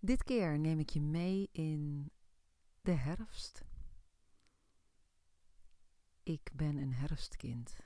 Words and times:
Dit 0.00 0.24
keer 0.24 0.58
neem 0.58 0.78
ik 0.78 0.90
je 0.90 1.00
mee 1.00 1.48
in 1.52 2.10
de 2.80 2.92
herfst. 2.92 3.64
Ik 6.22 6.50
ben 6.52 6.76
een 6.76 6.92
herfstkind. 6.92 7.80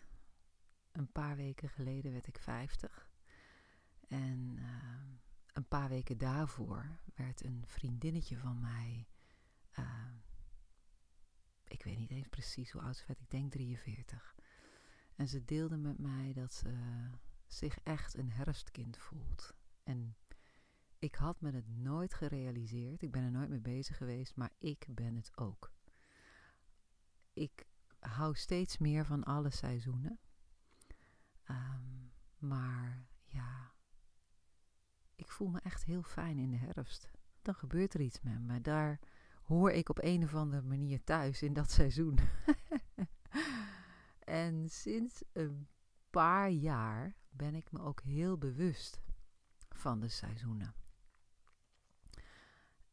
Een 0.92 1.12
paar 1.12 1.36
weken 1.36 1.68
geleden 1.68 2.12
werd 2.12 2.26
ik 2.26 2.38
50. 2.38 3.10
En 4.08 4.56
uh, 4.58 5.02
een 5.52 5.68
paar 5.68 5.88
weken 5.88 6.18
daarvoor 6.18 6.98
werd 7.14 7.44
een 7.44 7.64
vriendinnetje 7.66 8.36
van 8.38 8.60
mij. 8.60 9.08
Uh, 9.78 10.14
ik 11.64 11.82
weet 11.82 11.98
niet 11.98 12.10
eens 12.10 12.28
precies 12.28 12.70
hoe 12.70 12.82
oud 12.82 12.96
ze 12.96 13.04
werd, 13.06 13.20
ik 13.20 13.30
denk 13.30 13.52
43. 13.52 14.36
En 15.16 15.28
ze 15.28 15.44
deelde 15.44 15.76
met 15.76 15.98
mij 15.98 16.32
dat 16.32 16.52
ze 16.52 17.10
zich 17.46 17.78
echt 17.82 18.16
een 18.16 18.30
herfstkind 18.30 18.98
voelt. 18.98 19.54
En 19.82 20.16
ik 21.02 21.14
had 21.14 21.40
me 21.40 21.50
het 21.50 21.68
nooit 21.68 22.14
gerealiseerd. 22.14 23.02
Ik 23.02 23.10
ben 23.10 23.22
er 23.22 23.30
nooit 23.30 23.48
mee 23.48 23.60
bezig 23.60 23.96
geweest, 23.96 24.36
maar 24.36 24.50
ik 24.58 24.86
ben 24.90 25.14
het 25.16 25.36
ook. 25.36 25.72
Ik 27.32 27.66
hou 27.98 28.34
steeds 28.34 28.78
meer 28.78 29.04
van 29.04 29.24
alle 29.24 29.50
seizoenen. 29.50 30.18
Um, 31.50 32.12
maar 32.38 33.06
ja, 33.24 33.72
ik 35.14 35.30
voel 35.30 35.48
me 35.48 35.60
echt 35.60 35.84
heel 35.84 36.02
fijn 36.02 36.38
in 36.38 36.50
de 36.50 36.56
herfst. 36.56 37.10
Dan 37.42 37.54
gebeurt 37.54 37.94
er 37.94 38.00
iets 38.00 38.20
met 38.20 38.40
me. 38.40 38.60
Daar 38.60 39.00
hoor 39.42 39.70
ik 39.70 39.88
op 39.88 39.98
een 40.02 40.22
of 40.22 40.34
andere 40.34 40.62
manier 40.62 41.04
thuis 41.04 41.42
in 41.42 41.52
dat 41.52 41.70
seizoen. 41.70 42.18
en 44.24 44.68
sinds 44.68 45.22
een 45.32 45.68
paar 46.10 46.50
jaar 46.50 47.16
ben 47.30 47.54
ik 47.54 47.72
me 47.72 47.80
ook 47.80 48.00
heel 48.00 48.38
bewust 48.38 49.00
van 49.68 50.00
de 50.00 50.08
seizoenen. 50.08 50.80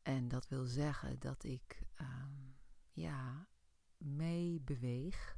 En 0.02 0.28
dat 0.28 0.48
wil 0.48 0.66
zeggen 0.66 1.20
dat 1.20 1.44
ik 1.44 1.84
um, 2.02 2.56
ja, 2.92 3.48
mee 3.98 4.62
beweeg 4.62 5.38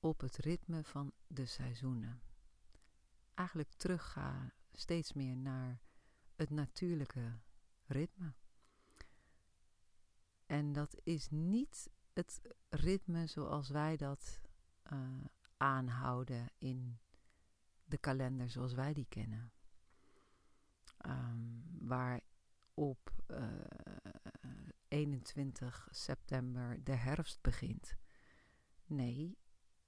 op 0.00 0.20
het 0.20 0.36
ritme 0.36 0.84
van 0.84 1.12
de 1.26 1.46
seizoenen. 1.46 2.20
Eigenlijk 3.34 3.72
terug 3.72 4.12
ga 4.12 4.52
steeds 4.72 5.12
meer 5.12 5.36
naar 5.36 5.80
het 6.34 6.50
natuurlijke 6.50 7.38
ritme. 7.86 8.34
En 10.46 10.72
dat 10.72 10.96
is 11.02 11.30
niet 11.30 11.90
het 12.12 12.40
ritme 12.68 13.26
zoals 13.26 13.68
wij 13.68 13.96
dat 13.96 14.40
uh, 14.92 15.24
aanhouden 15.56 16.50
in 16.58 16.98
de 17.84 17.98
kalender 17.98 18.50
zoals 18.50 18.72
wij 18.72 18.92
die 18.92 19.06
kennen. 19.08 19.52
Um, 21.06 21.64
waar 21.78 22.14
eh, 22.16 22.25
21 24.96 25.88
september 25.90 26.84
de 26.84 26.94
herfst 26.94 27.42
begint. 27.42 27.96
Nee, 28.86 29.38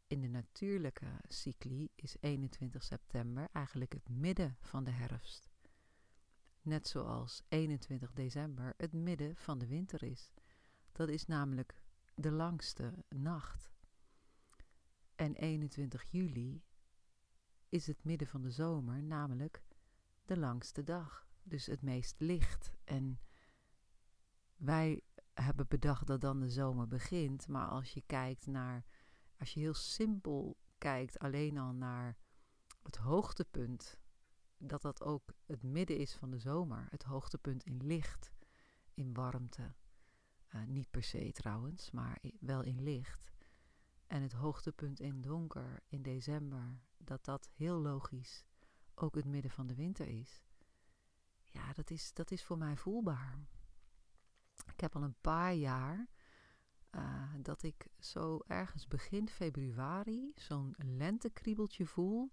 in 0.06 0.20
de 0.20 0.28
natuurlijke 0.28 1.06
cycli 1.28 1.88
is 1.94 2.16
21 2.20 2.82
september 2.82 3.48
eigenlijk 3.52 3.92
het 3.92 4.08
midden 4.08 4.56
van 4.60 4.84
de 4.84 4.90
herfst. 4.90 5.48
Net 6.62 6.88
zoals 6.88 7.42
21 7.48 8.12
december 8.12 8.74
het 8.76 8.92
midden 8.92 9.36
van 9.36 9.58
de 9.58 9.66
winter 9.66 10.02
is. 10.02 10.32
Dat 10.92 11.08
is 11.08 11.26
namelijk 11.26 11.82
de 12.14 12.30
langste 12.30 13.04
nacht. 13.08 13.70
En 15.14 15.34
21 15.34 16.04
juli 16.10 16.62
is 17.68 17.86
het 17.86 18.04
midden 18.04 18.28
van 18.28 18.42
de 18.42 18.50
zomer, 18.50 19.02
namelijk 19.02 19.62
de 20.24 20.38
langste 20.38 20.84
dag 20.84 21.28
dus 21.42 21.66
het 21.66 21.82
meest 21.82 22.14
licht. 22.18 22.72
En 22.84 23.20
wij 24.58 25.02
hebben 25.34 25.68
bedacht 25.68 26.06
dat 26.06 26.20
dan 26.20 26.40
de 26.40 26.50
zomer 26.50 26.88
begint. 26.88 27.48
Maar 27.48 27.68
als 27.68 27.92
je 27.92 28.02
kijkt 28.06 28.46
naar, 28.46 28.84
als 29.38 29.54
je 29.54 29.60
heel 29.60 29.74
simpel 29.74 30.56
kijkt, 30.78 31.18
alleen 31.18 31.58
al 31.58 31.72
naar 31.72 32.16
het 32.82 32.96
hoogtepunt, 32.96 33.98
dat 34.56 34.82
dat 34.82 35.02
ook 35.02 35.32
het 35.46 35.62
midden 35.62 35.98
is 35.98 36.14
van 36.14 36.30
de 36.30 36.38
zomer. 36.38 36.86
Het 36.90 37.02
hoogtepunt 37.02 37.64
in 37.64 37.86
licht, 37.86 38.32
in 38.94 39.14
warmte. 39.14 39.74
Uh, 40.54 40.64
niet 40.64 40.90
per 40.90 41.02
se 41.02 41.32
trouwens, 41.32 41.90
maar 41.90 42.18
wel 42.40 42.62
in 42.62 42.82
licht. 42.82 43.32
En 44.06 44.22
het 44.22 44.32
hoogtepunt 44.32 45.00
in 45.00 45.20
donker, 45.20 45.80
in 45.88 46.02
december, 46.02 46.80
dat 46.96 47.24
dat 47.24 47.50
heel 47.54 47.78
logisch 47.78 48.44
ook 48.94 49.14
het 49.14 49.24
midden 49.24 49.50
van 49.50 49.66
de 49.66 49.74
winter 49.74 50.08
is 50.08 50.48
ja, 51.58 51.72
dat 51.72 51.90
is, 51.90 52.12
dat 52.12 52.30
is 52.30 52.44
voor 52.44 52.58
mij 52.58 52.76
voelbaar. 52.76 53.38
Ik 54.72 54.80
heb 54.80 54.96
al 54.96 55.02
een 55.02 55.20
paar 55.20 55.54
jaar 55.54 56.08
uh, 56.90 57.34
dat 57.42 57.62
ik 57.62 57.86
zo 57.98 58.40
ergens 58.46 58.86
begin 58.86 59.28
februari 59.28 60.32
zo'n 60.34 60.74
lentekriebeltje 60.76 61.86
voel. 61.86 62.32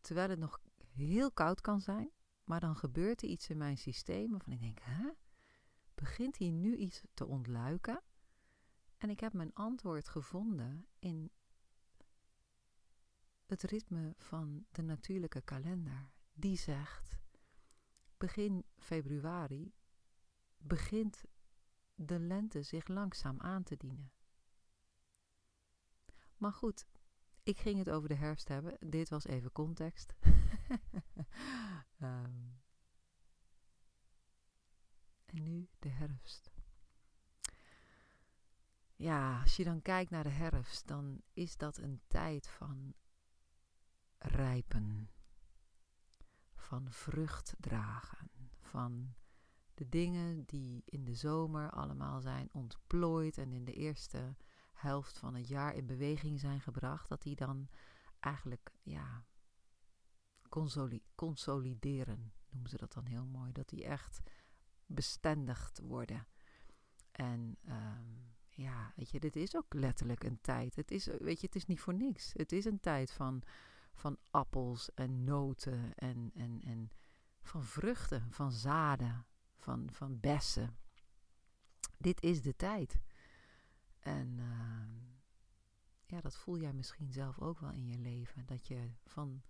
Terwijl 0.00 0.30
het 0.30 0.38
nog 0.38 0.60
heel 0.94 1.32
koud 1.32 1.60
kan 1.60 1.80
zijn. 1.80 2.10
Maar 2.44 2.60
dan 2.60 2.76
gebeurt 2.76 3.22
er 3.22 3.28
iets 3.28 3.48
in 3.48 3.56
mijn 3.56 3.78
systeem 3.78 4.30
waarvan 4.30 4.52
ik 4.52 4.60
denk? 4.60 4.80
Begint 5.94 6.36
hier 6.36 6.52
nu 6.52 6.76
iets 6.76 7.02
te 7.14 7.26
ontluiken? 7.26 8.02
En 8.96 9.10
ik 9.10 9.20
heb 9.20 9.32
mijn 9.32 9.52
antwoord 9.54 10.08
gevonden 10.08 10.86
in 10.98 11.30
het 13.46 13.62
ritme 13.62 14.14
van 14.16 14.66
de 14.70 14.82
natuurlijke 14.82 15.40
kalender. 15.40 16.12
Die 16.32 16.56
zegt, 16.56 17.18
begin 18.16 18.64
februari 18.76 19.74
begint 20.62 21.24
de 21.94 22.18
lente 22.18 22.62
zich 22.62 22.88
langzaam 22.88 23.40
aan 23.40 23.62
te 23.62 23.76
dienen. 23.76 24.12
Maar 26.36 26.52
goed, 26.52 26.86
ik 27.42 27.58
ging 27.58 27.78
het 27.78 27.90
over 27.90 28.08
de 28.08 28.14
herfst 28.14 28.48
hebben. 28.48 28.90
Dit 28.90 29.08
was 29.08 29.24
even 29.24 29.52
context. 29.52 30.14
um, 31.98 32.60
en 35.24 35.42
nu 35.42 35.68
de 35.78 35.88
herfst. 35.88 36.50
Ja, 38.96 39.40
als 39.40 39.56
je 39.56 39.64
dan 39.64 39.82
kijkt 39.82 40.10
naar 40.10 40.24
de 40.24 40.30
herfst, 40.30 40.86
dan 40.86 41.22
is 41.32 41.56
dat 41.56 41.76
een 41.76 42.00
tijd 42.06 42.48
van 42.48 42.94
rijpen 44.18 45.10
van 46.54 46.92
vrucht 46.92 47.54
dragen, 47.58 48.30
van 48.60 49.14
de 49.80 49.88
dingen 49.88 50.44
die 50.44 50.82
in 50.84 51.04
de 51.04 51.14
zomer 51.14 51.70
allemaal 51.70 52.20
zijn 52.20 52.48
ontplooid 52.52 53.38
en 53.38 53.52
in 53.52 53.64
de 53.64 53.72
eerste 53.72 54.36
helft 54.72 55.18
van 55.18 55.34
het 55.34 55.48
jaar 55.48 55.74
in 55.74 55.86
beweging 55.86 56.40
zijn 56.40 56.60
gebracht, 56.60 57.08
dat 57.08 57.22
die 57.22 57.36
dan 57.36 57.68
eigenlijk 58.18 58.72
ja, 58.82 59.24
consoli 60.48 61.02
consolideren, 61.14 62.32
noemen 62.50 62.70
ze 62.70 62.76
dat 62.76 62.92
dan 62.92 63.06
heel 63.06 63.26
mooi, 63.26 63.52
dat 63.52 63.68
die 63.68 63.84
echt 63.84 64.20
bestendigd 64.86 65.80
worden. 65.80 66.26
En 67.12 67.56
um, 67.68 68.34
ja, 68.48 68.92
weet 68.96 69.10
je, 69.10 69.20
dit 69.20 69.36
is 69.36 69.56
ook 69.56 69.74
letterlijk 69.74 70.24
een 70.24 70.40
tijd. 70.40 70.76
Het 70.76 70.90
is, 70.90 71.06
weet 71.06 71.40
je, 71.40 71.46
het 71.46 71.56
is 71.56 71.66
niet 71.66 71.80
voor 71.80 71.94
niks. 71.94 72.32
Het 72.32 72.52
is 72.52 72.64
een 72.64 72.80
tijd 72.80 73.12
van 73.12 73.42
van 73.94 74.18
appels 74.30 74.94
en 74.94 75.24
noten 75.24 75.94
en, 75.94 76.30
en, 76.34 76.60
en 76.60 76.90
van 77.42 77.64
vruchten, 77.64 78.32
van 78.32 78.52
zaden, 78.52 79.26
van, 79.60 79.88
van 79.92 80.20
bessen. 80.20 80.76
Dit 81.98 82.22
is 82.22 82.42
de 82.42 82.56
tijd. 82.56 83.00
En 83.98 84.38
uh, 84.38 85.10
ja, 86.06 86.20
dat 86.20 86.36
voel 86.36 86.58
jij 86.58 86.72
misschien 86.72 87.12
zelf 87.12 87.38
ook 87.38 87.58
wel 87.60 87.72
in 87.72 87.86
je 87.86 87.98
leven. 87.98 88.46
Dat 88.46 88.66
je 88.66 88.90
van 89.04 89.42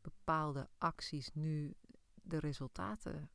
bepaalde 0.00 0.68
acties 0.78 1.34
nu 1.34 1.74
de 2.14 2.38
resultaten 2.38 3.30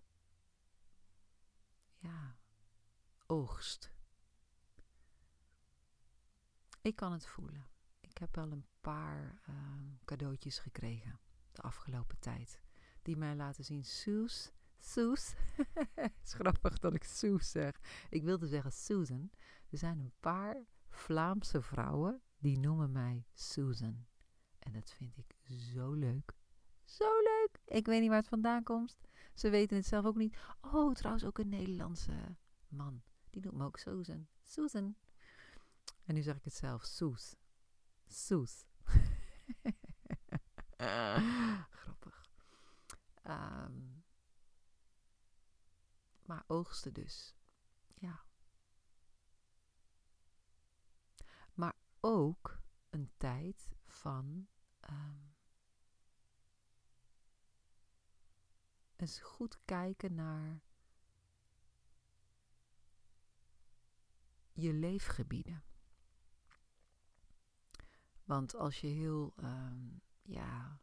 ja, 1.98 2.38
oogst. 3.26 3.92
Ik 6.82 6.96
kan 6.96 7.12
het 7.12 7.26
voelen. 7.26 7.68
Ik 8.00 8.18
heb 8.18 8.36
wel 8.36 8.52
een 8.52 8.66
paar 8.82 9.42
uh, 9.50 9.56
cadeautjes 10.06 10.60
gekregen 10.60 11.20
de 11.52 11.62
afgelopen 11.62 12.20
tijd. 12.20 12.62
Die 13.02 13.18
mij 13.18 13.36
laten 13.36 13.64
zien, 13.64 13.84
Soes, 13.84 14.52
Soes. 14.82 15.34
Het 15.96 16.34
grappig 16.38 16.80
dat 16.80 16.94
ik 16.94 17.04
Soes 17.04 17.52
zeg. 17.52 17.80
Ik 18.10 18.24
wilde 18.24 18.48
zeggen 18.48 18.72
Susan. 18.72 19.32
Er 19.70 19.78
zijn 19.78 20.00
een 20.00 20.14
paar 20.20 20.58
Vlaamse 20.90 21.62
vrouwen 21.62 22.22
die 22.38 22.60
noemen 22.60 22.92
mij 22.92 23.26
Susan. 23.34 24.06
En 24.60 24.72
dat 24.72 24.92
vind 24.92 25.18
ik 25.18 25.36
zo 25.48 25.92
leuk. 25.92 26.34
Zo 26.84 27.22
leuk. 27.22 27.62
Ik 27.66 27.86
weet 27.86 28.00
niet 28.00 28.10
waar 28.10 28.20
het 28.20 28.28
vandaan 28.28 28.64
komt. 28.64 28.98
Ze 29.34 29.50
weten 29.50 29.78
het 29.78 29.86
zelf 29.86 30.06
ook 30.06 30.16
niet. 30.16 30.38
Oh, 30.62 30.94
trouwens 30.94 31.26
ook 31.26 31.38
een 31.38 31.50
Nederlandse 31.50 32.36
man. 32.68 33.02
Die 33.30 33.42
noemt 33.42 33.56
me 33.58 33.66
ook 33.66 33.78
Susan. 33.78 34.28
Susan. 34.44 34.96
En 36.06 36.14
nu 36.14 36.22
zeg 36.22 36.36
ik 36.36 36.44
het 36.44 36.54
zelf. 36.54 36.84
Soes. 36.84 37.36
Soes. 38.08 38.66
Grappig. 41.70 42.30
Um, 43.28 43.91
Maar 46.32 46.44
oogsten 46.48 46.94
dus. 46.94 47.36
Ja. 47.88 48.26
Maar 51.54 51.76
ook 52.00 52.62
een 52.90 53.12
tijd 53.18 53.70
van 53.84 54.48
um, 54.90 55.36
eens 58.96 59.20
goed 59.20 59.60
kijken 59.66 60.14
naar 60.14 60.64
je 64.52 64.74
leefgebieden. 64.74 65.64
Want 68.24 68.56
als 68.56 68.82
je 68.82 68.88
heel 68.88 69.34
um, 69.38 70.02
ja, 70.22 70.82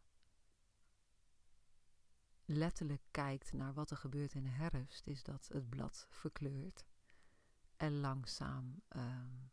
letterlijk 2.48 3.02
kijkt 3.10 3.52
naar 3.52 3.74
wat 3.74 3.90
er 3.90 3.96
gebeurt 3.96 4.34
in 4.34 4.42
de 4.42 4.48
herfst, 4.48 5.06
is 5.06 5.22
dat 5.22 5.48
het 5.52 5.68
blad 5.68 6.06
verkleurt 6.10 6.86
en 7.76 8.00
langzaam 8.00 8.82
um, 8.96 9.50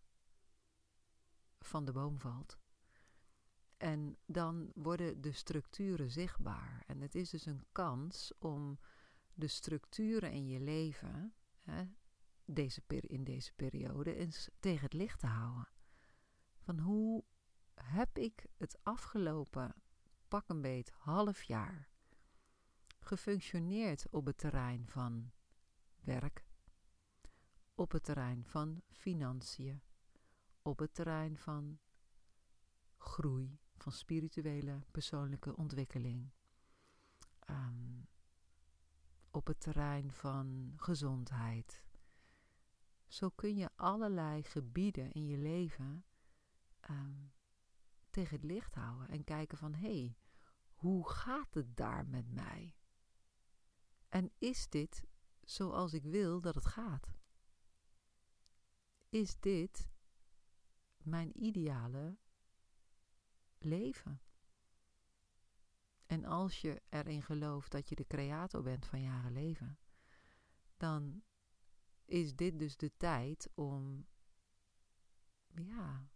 van 1.59 1.85
de 1.85 1.91
boom 1.91 2.19
valt. 2.19 2.57
En 3.77 4.17
dan 4.25 4.71
worden 4.73 5.21
de 5.21 5.31
structuren 5.31 6.11
zichtbaar. 6.11 6.83
En 6.87 7.01
het 7.01 7.15
is 7.15 7.29
dus 7.29 7.45
een 7.45 7.65
kans 7.71 8.33
om 8.39 8.79
de 9.33 9.47
structuren 9.47 10.31
in 10.31 10.47
je 10.47 10.59
leven, 10.59 11.33
hè, 11.59 11.83
deze 12.45 12.81
in 12.87 13.23
deze 13.23 13.53
periode, 13.53 14.15
eens 14.15 14.49
tegen 14.59 14.83
het 14.83 14.93
licht 14.93 15.19
te 15.19 15.27
houden. 15.27 15.67
Van 16.59 16.79
hoe 16.79 17.23
heb 17.73 18.17
ik 18.17 18.45
het 18.57 18.77
afgelopen 18.83 19.75
pak 20.27 20.49
een 20.49 20.61
beet 20.61 20.91
half 20.91 21.43
jaar 21.43 21.89
gefunctioneerd 23.07 24.09
op 24.09 24.25
het 24.25 24.37
terrein 24.37 24.87
van 24.87 25.31
werk, 25.99 26.45
op 27.75 27.91
het 27.91 28.03
terrein 28.03 28.45
van 28.45 28.81
financiën, 28.89 29.81
op 30.61 30.79
het 30.79 30.93
terrein 30.93 31.37
van 31.37 31.79
groei, 32.97 33.59
van 33.77 33.91
spirituele 33.91 34.83
persoonlijke 34.91 35.55
ontwikkeling, 35.55 36.31
um, 37.49 38.07
op 39.31 39.47
het 39.47 39.59
terrein 39.59 40.11
van 40.11 40.73
gezondheid. 40.75 41.83
Zo 43.07 43.29
kun 43.29 43.55
je 43.55 43.69
allerlei 43.75 44.43
gebieden 44.43 45.11
in 45.11 45.25
je 45.25 45.37
leven 45.37 46.05
um, 46.89 47.33
tegen 48.09 48.35
het 48.35 48.45
licht 48.45 48.75
houden 48.75 49.07
en 49.07 49.23
kijken 49.23 49.57
van 49.57 49.73
hé, 49.73 49.97
hey, 49.97 50.17
hoe 50.73 51.09
gaat 51.09 51.53
het 51.53 51.77
daar 51.77 52.07
met 52.07 52.31
mij? 52.31 52.75
En 54.15 54.31
is 54.37 54.69
dit 54.69 55.03
zoals 55.41 55.93
ik 55.93 56.03
wil 56.03 56.41
dat 56.41 56.55
het 56.55 56.65
gaat? 56.65 57.13
Is 59.09 59.39
dit 59.39 59.89
mijn 60.97 61.43
ideale 61.43 62.17
leven? 63.57 64.21
En 66.05 66.25
als 66.25 66.61
je 66.61 66.81
erin 66.89 67.21
gelooft 67.21 67.71
dat 67.71 67.89
je 67.89 67.95
de 67.95 68.07
creator 68.07 68.63
bent 68.63 68.85
van 68.85 69.01
je 69.01 69.31
leven, 69.31 69.79
dan 70.77 71.23
is 72.05 72.35
dit 72.35 72.59
dus 72.59 72.77
de 72.77 72.97
tijd 72.97 73.49
om 73.53 74.07
ja, 75.47 76.09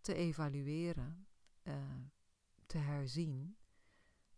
te 0.00 0.14
evalueren, 0.14 1.28
uh, 1.62 2.00
te 2.66 2.78
herzien 2.78 3.58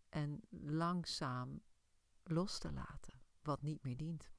en 0.08 0.40
langzaam 0.50 1.62
los 2.30 2.58
te 2.58 2.72
laten 2.72 3.20
wat 3.42 3.62
niet 3.62 3.82
meer 3.82 3.96
dient. 3.96 4.30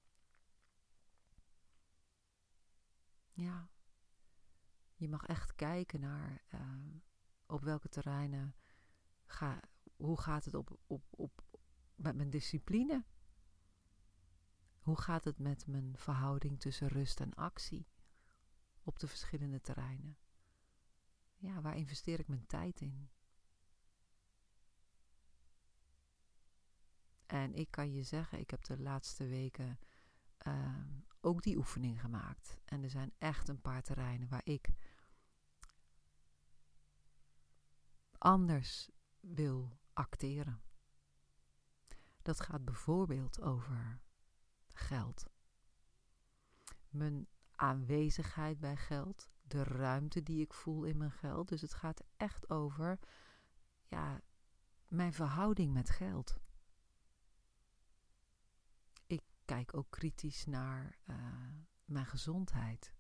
Ja, 3.32 3.70
je 4.96 5.10
mag 5.10 5.26
echt 5.26 5.56
kijken 5.56 6.00
naar 6.00 6.44
uh, 6.54 7.02
op 7.46 7.62
welke 7.62 7.90
terreinen 7.90 8.56
ga, 9.26 9.60
hoe 9.96 10.22
gaat 10.22 10.46
het 10.46 10.54
op, 10.54 10.80
op, 10.88 11.04
op, 11.10 11.44
met 11.96 12.16
mijn 12.16 12.30
discipline? 12.30 13.06
Hoe 14.80 15.02
gaat 15.02 15.24
het 15.24 15.40
met 15.40 15.68
mijn 15.68 15.98
verhouding 15.98 16.60
tussen 16.60 16.88
rust 16.88 17.20
en 17.20 17.34
actie 17.34 17.88
op 18.84 19.00
de 19.00 19.08
verschillende 19.08 19.62
terreinen? 19.62 20.18
Ja, 21.36 21.62
waar 21.62 21.78
investeer 21.78 22.20
ik 22.20 22.28
mijn 22.28 22.46
tijd 22.46 22.82
in? 22.82 23.10
En 27.32 27.54
ik 27.54 27.72
kan 27.72 27.92
je 27.92 28.04
zeggen, 28.04 28.40
ik 28.40 28.50
heb 28.50 28.64
de 28.64 28.80
laatste 28.80 29.28
weken 29.28 29.80
uh, 30.48 30.76
ook 31.22 31.42
die 31.44 31.58
oefening 31.58 32.02
gemaakt. 32.02 32.60
En 32.66 32.84
er 32.84 32.90
zijn 32.90 33.12
echt 33.18 33.48
een 33.48 33.62
paar 33.62 33.82
terreinen 33.82 34.28
waar 34.28 34.42
ik 34.44 34.70
anders 38.18 38.90
wil 39.20 39.80
acteren. 39.94 40.62
Dat 42.22 42.40
gaat 42.40 42.66
bijvoorbeeld 42.66 43.42
over 43.42 44.00
geld. 44.68 45.26
Mijn 46.90 47.28
aanwezigheid 47.56 48.60
bij 48.60 48.78
geld, 48.78 49.30
de 49.42 49.64
ruimte 49.64 50.24
die 50.24 50.42
ik 50.42 50.54
voel 50.54 50.84
in 50.84 50.98
mijn 50.98 51.12
geld. 51.12 51.48
Dus 51.50 51.62
het 51.62 51.74
gaat 51.74 52.04
echt 52.18 52.50
over 52.50 53.00
ja, 53.88 54.22
mijn 54.88 55.14
verhouding 55.14 55.74
met 55.74 55.90
geld. 55.90 56.40
Ik 59.08 59.22
kijk 59.50 59.76
ook 59.76 59.90
kritisch 59.90 60.46
naar 60.46 60.98
uh, 61.08 61.16
mijn 61.86 62.06
gezondheid. 62.06 62.94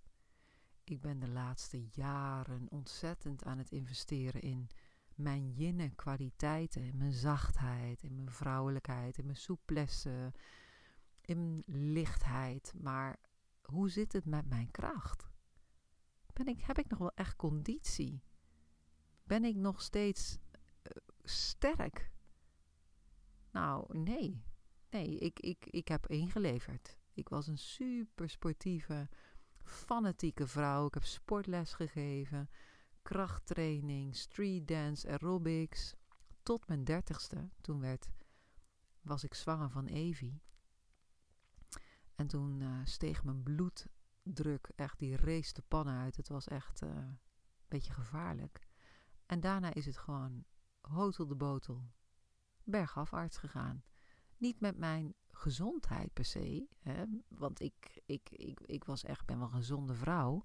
Ik 0.83 1.01
ben 1.01 1.19
de 1.19 1.27
laatste 1.27 1.87
jaren 1.87 2.67
ontzettend 2.69 3.43
aan 3.43 3.57
het 3.57 3.71
investeren 3.71 4.41
in 4.41 4.67
mijn 5.15 5.51
jinne 5.51 5.89
kwaliteiten, 5.95 6.83
in 6.83 6.97
mijn 6.97 7.11
zachtheid, 7.11 8.03
in 8.03 8.15
mijn 8.15 8.31
vrouwelijkheid, 8.31 9.17
in 9.17 9.25
mijn 9.25 9.37
souplesse, 9.37 10.33
in 11.21 11.63
lichtheid. 11.65 12.73
Maar 12.75 13.19
hoe 13.61 13.89
zit 13.89 14.13
het 14.13 14.25
met 14.25 14.45
mijn 14.45 14.71
kracht? 14.71 15.29
Ben 16.33 16.47
ik, 16.47 16.61
heb 16.61 16.77
ik 16.77 16.89
nog 16.89 16.99
wel 16.99 17.13
echt 17.15 17.35
conditie? 17.35 18.23
Ben 19.23 19.43
ik 19.43 19.55
nog 19.55 19.81
steeds 19.81 20.37
uh, 20.37 20.91
sterk? 21.23 22.11
Nou, 23.51 23.97
nee. 23.97 24.48
Nee, 24.89 25.17
ik, 25.17 25.39
ik, 25.39 25.65
ik 25.65 25.87
heb 25.87 26.07
ingeleverd. 26.07 26.97
Ik 27.13 27.29
was 27.29 27.47
een 27.47 27.57
super 27.57 28.29
sportieve, 28.29 29.09
fanatieke 29.63 30.47
vrouw. 30.47 30.85
Ik 30.87 30.93
heb 30.93 31.03
sportles 31.03 31.73
gegeven 31.73 32.49
krachttraining, 33.01 34.15
street 34.15 34.67
dance, 34.67 35.09
aerobics. 35.09 35.93
Tot 36.43 36.67
mijn 36.67 36.83
dertigste. 36.83 37.49
Toen 37.61 37.79
werd, 37.79 38.09
was 39.01 39.23
ik 39.23 39.33
zwanger 39.33 39.69
van 39.69 39.85
Evie. 39.85 40.41
En 42.15 42.27
toen 42.27 42.61
uh, 42.61 42.79
steeg 42.83 43.23
mijn 43.23 43.43
bloeddruk 43.43 44.71
echt, 44.75 44.99
die 44.99 45.15
race 45.15 45.53
de 45.53 45.63
pannen 45.67 45.97
uit. 45.97 46.15
Het 46.15 46.27
was 46.27 46.47
echt 46.47 46.81
uh, 46.81 46.89
een 46.89 47.19
beetje 47.67 47.93
gevaarlijk. 47.93 48.67
En 49.25 49.39
daarna 49.39 49.73
is 49.73 49.85
het 49.85 49.97
gewoon 49.97 50.45
hotel 50.81 51.27
de 51.27 51.35
botel, 51.35 51.91
bergafwaarts 52.63 53.37
gegaan. 53.37 53.83
Niet 54.39 54.59
met 54.59 54.77
mijn 54.77 55.13
gezondheid 55.31 56.13
per 56.13 56.25
se, 56.25 56.67
hè, 56.79 57.03
want 57.27 57.59
ik, 57.59 58.01
ik, 58.05 58.29
ik, 58.29 58.59
ik 58.59 58.83
was 58.83 59.03
echt, 59.03 59.25
ben 59.25 59.37
wel 59.37 59.47
een 59.47 59.53
gezonde 59.53 59.93
vrouw. 59.93 60.43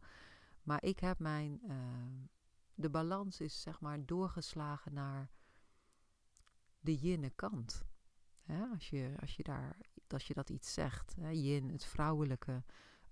Maar 0.63 0.83
ik 0.83 0.99
heb 0.99 1.19
mijn 1.19 1.61
uh, 1.67 1.77
de 2.75 2.91
balans 2.91 3.41
is 3.41 3.63
zeg 3.63 3.81
maar 3.81 4.07
doorgeslagen 4.07 4.93
naar 4.93 5.31
de 6.81 6.97
yin 6.97 7.35
kant. 7.35 7.85
als, 8.73 8.91
je, 8.91 9.15
als, 9.21 9.37
je 9.37 9.43
daar, 9.43 9.77
als 10.09 10.27
je 10.27 10.35
dat 10.35 10.51
iets 10.51 10.73
zegt, 10.73 11.15
hè, 11.21 11.31
yin, 11.31 11.71
het 11.71 11.85
vrouwelijke, 11.85 12.63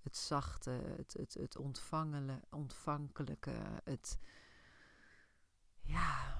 het 0.01 0.17
zachte, 0.17 0.69
het, 0.69 1.13
het, 1.13 1.33
het 1.33 1.57
ontvankelijke, 2.49 3.81
het, 3.83 4.19
ja, 5.81 6.37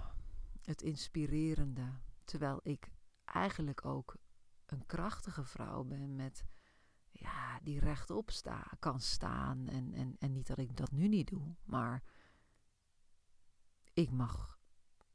het 0.61 0.81
inspirerende. 0.81 1.93
Terwijl 2.23 2.59
ik 2.63 2.91
eigenlijk 3.25 3.85
ook 3.85 4.15
een 4.65 4.85
krachtige 4.85 5.43
vrouw 5.43 5.83
ben 5.83 6.15
met, 6.15 6.45
ja, 7.11 7.59
die 7.59 7.79
rechtop 7.79 8.31
sta, 8.31 8.71
kan 8.79 8.99
staan. 8.99 9.67
En, 9.67 9.93
en, 9.93 10.15
en 10.19 10.31
niet 10.31 10.47
dat 10.47 10.57
ik 10.57 10.77
dat 10.77 10.91
nu 10.91 11.07
niet 11.07 11.27
doe, 11.27 11.55
maar 11.63 12.03
ik 13.93 14.11
mag 14.11 14.59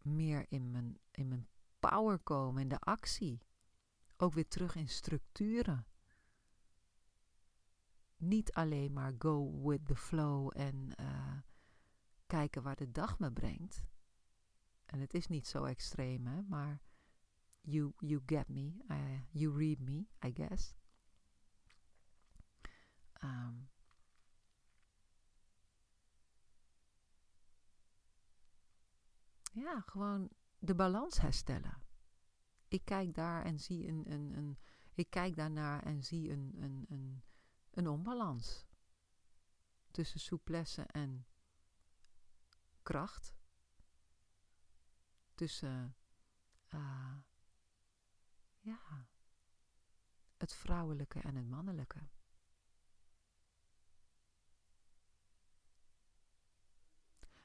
meer 0.03 0.47
in 0.49 0.71
mijn, 0.71 0.99
in 1.11 1.29
mijn 1.29 1.49
power 1.79 2.19
komen, 2.19 2.63
in 2.63 2.69
de 2.69 2.81
actie. 2.81 3.43
Ook 4.17 4.33
weer 4.33 4.49
terug 4.49 4.75
in 4.75 4.89
structuren. 4.89 5.87
Niet 8.17 8.53
alleen 8.53 8.93
maar 8.93 9.15
go 9.19 9.63
with 9.69 9.87
the 9.87 9.97
flow 9.97 10.51
en 10.55 10.91
uh, 11.01 11.39
kijken 12.27 12.63
waar 12.63 12.77
de 12.77 12.91
dag 12.91 13.19
me 13.19 13.33
brengt. 13.33 13.83
En 14.87 15.01
het 15.01 15.15
is 15.15 15.27
niet 15.27 15.47
zo 15.47 15.65
extreem, 15.65 16.27
hè, 16.27 16.43
maar 16.43 16.81
you, 17.61 17.93
you 18.01 18.23
get 18.27 18.49
me, 18.49 18.83
uh, 18.91 19.21
you 19.33 19.51
read 19.51 19.81
me, 19.81 20.07
I 20.25 20.33
guess. 20.35 20.75
ehm, 23.13 23.55
ja, 29.53 29.81
gewoon 29.81 30.29
de 30.59 30.75
balans 30.75 31.21
herstellen. 31.21 31.83
Ik 32.69 32.85
kijk 32.85 33.15
daar 33.15 33.45
en 33.45 33.59
zie 33.59 33.89
een, 33.89 34.13
een, 34.13 34.37
een 34.37 34.59
ik 34.95 35.11
kijk 35.11 35.37
daarnaar 35.37 35.83
en 35.83 36.03
zie 36.03 36.31
een, 36.31 36.55
een, 36.59 36.87
een, 36.89 37.23
een 37.71 37.89
onbalans 37.89 38.67
tussen 39.91 40.21
souplesse 40.21 40.83
en 40.83 41.27
kracht. 42.83 43.37
Tussen 45.35 45.97
uh, 46.75 47.17
ja, 48.69 49.07
het 50.37 50.55
vrouwelijke 50.55 51.21
en 51.21 51.37
het 51.37 51.49
mannelijke. 51.49 52.09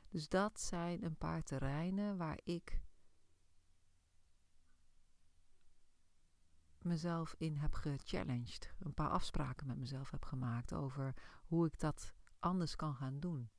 Dus 0.09 0.29
dat 0.29 0.59
zijn 0.59 1.03
een 1.03 1.17
paar 1.17 1.43
terreinen 1.43 2.17
waar 2.17 2.39
ik 2.43 2.81
mezelf 6.77 7.35
in 7.37 7.55
heb 7.57 7.73
gechallenged. 7.73 8.73
Een 8.79 8.93
paar 8.93 9.09
afspraken 9.09 9.67
met 9.67 9.77
mezelf 9.77 10.11
heb 10.11 10.23
gemaakt 10.23 10.73
over 10.73 11.13
hoe 11.45 11.65
ik 11.65 11.79
dat 11.79 12.13
anders 12.39 12.75
kan 12.75 12.95
gaan 12.95 13.19
doen. 13.19 13.49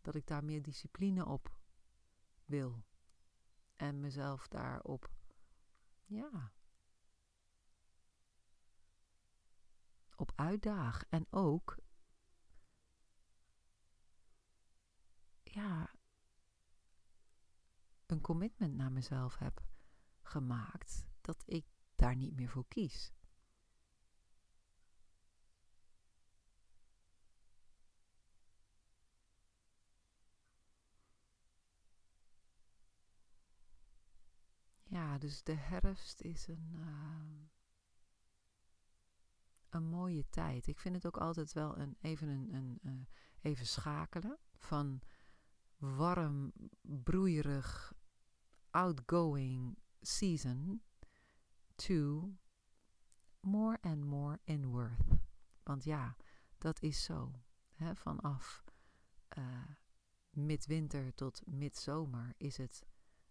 Dat 0.00 0.14
ik 0.14 0.26
daar 0.26 0.44
meer 0.44 0.62
discipline 0.62 1.26
op 1.26 1.60
wil. 2.44 2.84
En 3.76 4.00
mezelf 4.00 4.48
daarop, 4.48 5.10
ja, 6.04 6.52
op 10.18 10.32
uitdaag. 10.34 11.04
En 11.08 11.26
ook, 11.30 11.78
ja, 15.42 15.90
een 18.06 18.20
commitment 18.20 18.74
naar 18.76 18.92
mezelf 18.92 19.38
heb 19.38 19.62
gemaakt 20.22 21.06
dat 21.20 21.42
ik 21.46 21.66
daar 21.96 22.16
niet 22.16 22.34
meer 22.34 22.48
voor 22.48 22.68
kies. 22.68 23.12
Ja, 34.82 35.18
dus 35.18 35.42
de 35.42 35.54
herfst 35.54 36.20
is 36.20 36.46
een, 36.46 36.72
uh, 36.74 37.57
een 39.70 39.84
mooie 39.84 40.24
tijd. 40.30 40.66
Ik 40.66 40.78
vind 40.78 40.94
het 40.94 41.06
ook 41.06 41.16
altijd 41.16 41.52
wel 41.52 41.78
een, 41.78 41.96
even 42.00 42.28
een, 42.28 42.54
een 42.54 42.78
uh, 42.82 42.92
even 43.40 43.66
schakelen 43.66 44.38
van 44.56 45.00
warm, 45.76 46.52
broeierig, 46.82 47.92
outgoing 48.70 49.78
season 50.00 50.82
to 51.74 52.32
more 53.40 53.78
and 53.80 54.04
more 54.04 54.40
inward. 54.44 55.00
Want 55.62 55.84
ja, 55.84 56.16
dat 56.58 56.82
is 56.82 57.04
zo. 57.04 57.32
Hè? 57.74 57.96
Vanaf 57.96 58.64
uh, 59.38 59.44
midwinter 60.30 61.14
tot 61.14 61.42
midzomer 61.46 62.34
is 62.36 62.56
het 62.56 62.86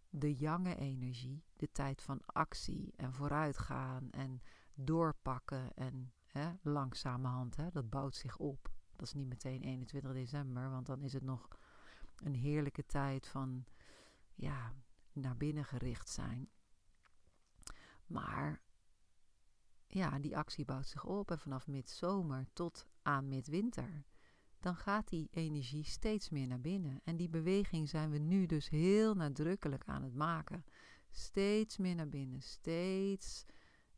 de 0.10 0.34
jonge 0.34 0.75
energie, 0.75 1.44
de 1.56 1.72
tijd 1.72 2.01
van 2.01 2.25
actie 2.25 2.94
en 2.96 3.13
vooruitgaan 3.13 4.10
en 4.12 4.41
doorpakken 4.74 5.74
en 5.74 6.13
hè, 6.27 6.51
langzamerhand, 6.62 7.55
hè, 7.55 7.69
dat 7.72 7.89
bouwt 7.89 8.15
zich 8.15 8.38
op. 8.38 8.72
Dat 8.96 9.07
is 9.07 9.13
niet 9.13 9.27
meteen 9.27 9.62
21 9.62 10.13
december, 10.13 10.69
want 10.69 10.86
dan 10.86 11.01
is 11.01 11.13
het 11.13 11.24
nog 11.24 11.48
een 12.15 12.36
heerlijke 12.36 12.86
tijd 12.86 13.27
van 13.27 13.65
ja, 14.36 14.74
naar 15.13 15.38
binnen 15.38 15.65
gericht 15.65 16.10
zijn. 16.10 16.50
Maar 18.05 18.62
ja, 19.88 20.19
die 20.19 20.38
actie 20.38 20.65
bouwt 20.65 20.88
zich 20.88 21.05
op 21.05 21.31
en 21.31 21.39
vanaf 21.39 21.67
midzomer 21.67 22.48
tot 22.53 22.88
aan 23.01 23.27
midwinter, 23.27 24.05
dan 24.60 24.75
gaat 24.75 25.07
die 25.07 25.27
energie 25.31 25.84
steeds 25.84 26.29
meer 26.29 26.48
naar 26.48 26.62
binnen. 26.62 27.01
En 27.03 27.17
die 27.17 27.29
beweging 27.29 27.89
zijn 27.89 28.10
we 28.10 28.17
nu 28.17 28.46
dus 28.46 28.69
heel 28.69 29.13
nadrukkelijk 29.13 29.84
aan 29.86 30.03
het 30.03 30.15
maken. 30.15 30.65
Steeds 31.10 31.77
meer 31.77 31.96
naar 31.96 32.10
binnen, 32.10 32.41
steeds, 32.41 33.46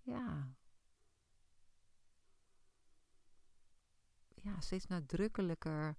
ja, 0.02 0.54
ja, 4.42 4.62
steeds 4.62 4.88
nadrukkelijker 4.88 5.98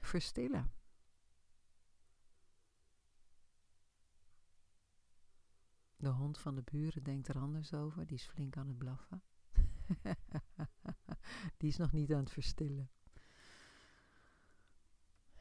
verstillen. 0.00 0.72
De 5.96 6.08
hond 6.08 6.38
van 6.38 6.54
de 6.54 6.62
buren 6.62 7.02
denkt 7.02 7.28
er 7.28 7.38
anders 7.38 7.74
over. 7.74 8.06
Die 8.06 8.16
is 8.16 8.26
flink 8.26 8.56
aan 8.56 8.68
het 8.68 8.78
blaffen. 8.78 9.22
die 11.58 11.68
is 11.68 11.76
nog 11.76 11.92
niet 11.92 12.12
aan 12.12 12.18
het 12.18 12.30
verstillen. 12.30 12.90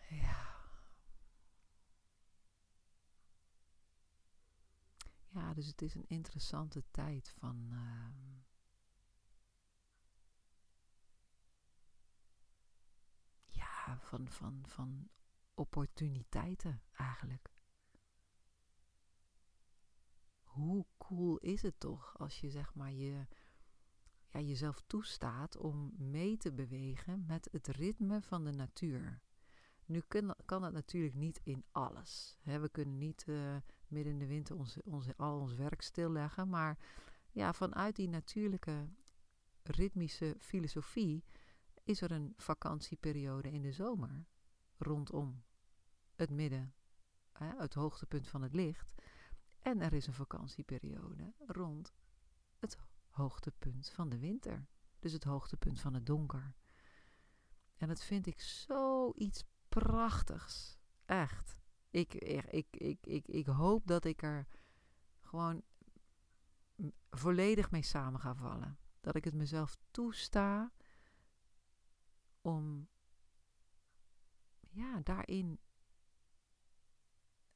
Ja. 0.10 0.48
Ja, 5.30 5.54
dus 5.54 5.68
het 5.68 5.82
is 5.82 5.94
een 5.94 6.08
interessante 6.08 6.84
tijd 6.92 7.30
van. 7.30 7.70
Uh, 7.72 8.39
van, 13.98 14.30
van, 14.30 14.64
van 14.68 15.10
opportuniteiten 15.54 16.82
eigenlijk 16.92 17.60
hoe 20.50 20.86
cool 20.98 21.38
is 21.38 21.62
het 21.62 21.80
toch 21.80 22.18
als 22.18 22.40
je 22.40 22.50
zeg 22.50 22.74
maar 22.74 22.92
je, 22.92 23.28
ja, 24.28 24.40
jezelf 24.40 24.82
toestaat 24.88 25.58
om 25.58 25.94
mee 25.98 26.38
te 26.38 26.54
bewegen 26.54 27.26
met 27.26 27.48
het 27.52 27.68
ritme 27.68 28.22
van 28.22 28.44
de 28.44 28.52
natuur. 28.52 29.22
Nu 29.86 30.02
kan, 30.08 30.36
dat 30.46 30.72
natuurlijk 30.72 31.16
niet 31.16 31.40
in 31.44 31.66
alles. 31.72 32.38
We 32.44 32.70
kunnen 32.72 32.98
niet 32.98 33.26
uh, 33.28 33.56
midden 33.88 34.14
in 34.14 34.20
de 34.20 34.28
winter 34.28 34.56
onze, 34.84 35.14
al 35.18 35.40
ons 35.40 35.56
werk 35.56 35.82
stilleggen. 35.82 36.50
Maar 36.50 36.78
ja, 37.32 37.54
vanuit 37.54 37.96
die 37.96 38.10
natuurlijke 38.10 38.90
ritmische 39.64 40.36
filosofie 40.40 41.24
is 41.90 42.02
er 42.02 42.12
een 42.12 42.34
vakantieperiode 42.38 43.52
in 43.52 43.62
de 43.62 43.72
zomer 43.72 44.26
rondom 44.78 45.44
het 46.16 46.30
midden, 46.30 46.74
het 47.34 47.74
hoogtepunt 47.74 48.28
van 48.28 48.42
het 48.42 48.54
licht. 48.54 48.94
En 49.60 49.82
er 49.82 49.94
is 49.94 50.08
een 50.08 50.14
vakantieperiode 50.14 51.34
rond 51.38 51.94
het 52.60 52.78
hoogtepunt 53.10 53.90
van 53.90 54.10
de 54.10 54.20
winter. 54.20 54.68
Dus 55.00 55.12
het 55.12 55.24
hoogtepunt 55.24 55.80
van 55.80 55.94
het 55.94 56.06
donker. 56.06 56.54
En 57.78 57.88
dat 57.88 58.04
vind 58.04 58.26
ik 58.26 58.42
zoiets 58.42 59.44
prachtigs. 59.70 60.78
Echt. 61.06 61.60
Ik, 61.90 62.14
ik, 62.14 62.46
ik, 62.72 63.06
ik, 63.06 63.28
ik, 63.28 63.46
hoop 63.46 63.88
dat 63.88 64.06
ik 64.06 64.22
er 64.22 64.48
gewoon 65.22 65.64
volledig 67.10 67.72
mee 67.72 67.84
samen 67.84 68.20
ga 68.20 68.36
vallen. 68.36 68.80
Dat 69.02 69.16
ik 69.16 69.24
het 69.24 69.34
mezelf 69.34 69.78
toesta 69.92 70.72
om 72.42 72.88
ja, 74.70 75.00
daarin 75.04 75.60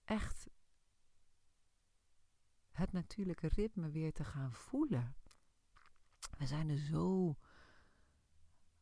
echt 0.03 0.49
het 2.71 2.91
natuurlijke 2.91 3.47
ritme 3.47 3.89
weer 3.89 4.13
te 4.13 4.23
gaan 4.23 4.53
voelen. 4.53 5.15
We 6.37 6.45
zijn 6.45 6.69
er 6.69 6.77
zo. 6.77 7.35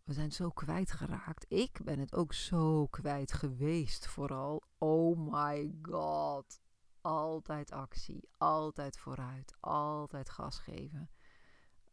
We 0.03 0.13
zijn 0.13 0.31
zo 0.31 0.49
kwijtgeraakt. 0.49 1.45
Ik 1.47 1.79
ben 1.83 1.99
het 1.99 2.15
ook 2.15 2.33
zo 2.33 2.87
kwijt 2.87 3.33
geweest, 3.33 4.07
vooral. 4.07 4.63
Oh 4.77 5.17
my 5.31 5.75
god. 5.81 6.61
Altijd 7.01 7.71
actie, 7.71 8.29
altijd 8.37 8.97
vooruit, 8.97 9.55
altijd 9.59 10.29
gas 10.29 10.59
geven. 10.59 11.09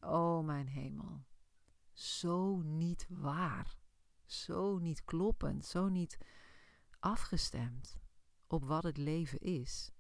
Oh 0.01 0.45
mijn 0.45 0.69
hemel. 0.69 1.25
Zo 1.93 2.57
niet 2.57 3.07
waar. 3.09 3.77
Zo 4.29 4.79
niet 4.79 5.05
kloppend, 5.05 5.65
zo 5.65 5.89
niet 5.89 6.19
afgestemd 6.99 7.99
op 8.47 8.65
wat 8.65 8.83
het 8.83 8.97
leven 8.97 9.39
is. 9.39 9.93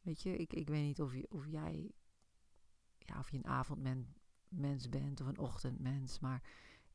Weet 0.00 0.22
je, 0.22 0.36
ik, 0.36 0.52
ik 0.52 0.68
weet 0.68 0.84
niet 0.84 1.00
of, 1.00 1.14
je, 1.14 1.30
of 1.30 1.46
jij, 1.46 1.94
ja, 2.98 3.18
of 3.18 3.30
je 3.30 3.36
een 3.36 3.46
avondmens 3.46 4.88
bent 4.88 5.20
of 5.20 5.26
een 5.26 5.38
ochtendmens, 5.38 6.18
maar 6.18 6.42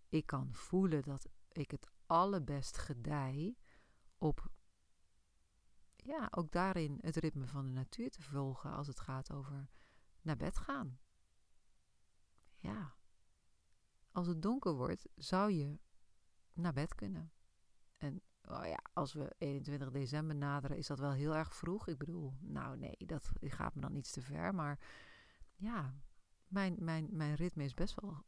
ik 0.10 0.26
kan 0.26 0.54
voelen 0.54 1.02
dat 1.02 1.30
ik 1.52 1.72
het 1.72 1.88
allerbest 2.06 2.78
gedij 2.78 3.58
op, 4.18 4.52
ja, 5.96 6.28
ook 6.32 6.52
daarin 6.52 6.98
het 7.02 7.16
ritme 7.16 7.48
van 7.48 7.66
de 7.66 7.72
natuur 7.72 8.12
te 8.12 8.22
volgen 8.22 8.72
als 8.72 8.88
het 8.88 9.00
gaat 9.00 9.32
over 9.32 9.70
naar 10.22 10.38
bed 10.38 10.58
gaan. 10.58 11.00
Ja. 12.58 13.00
Als 14.12 14.28
het 14.28 14.42
donker 14.42 14.74
wordt, 14.74 15.08
zou 15.16 15.52
je 15.52 15.80
naar 16.54 16.74
bed 16.74 16.96
kunnen. 16.96 17.32
En 17.98 18.22
oh 18.42 18.66
ja, 18.66 18.80
als 18.94 19.14
we 19.14 19.36
21 19.38 19.92
december 19.92 20.36
naderen, 20.36 20.78
is 20.78 20.88
dat 20.88 21.00
wel 21.00 21.12
heel 21.12 21.36
erg 21.36 21.56
vroeg. 21.56 21.88
Ik 21.88 21.98
bedoel, 21.98 22.34
nou 22.40 22.78
nee, 22.78 22.98
dat 22.98 23.32
gaat 23.40 23.76
me 23.76 23.82
dan 23.82 23.96
iets 23.96 24.12
te 24.12 24.22
ver. 24.22 24.56
Maar 24.56 24.80
ja, 25.56 25.96
mijn, 26.48 26.76
mijn, 26.80 27.08
mijn 27.12 27.36
ritme 27.36 27.64
is 27.64 27.74
best 27.74 28.02
wel 28.02 28.26